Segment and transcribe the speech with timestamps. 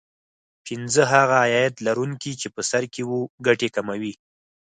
[0.65, 4.13] پینځه هغه عاید لرونکي چې په سر کې وو ګټې کموي